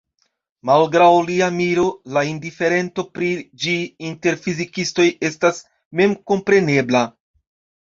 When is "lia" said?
1.27-1.49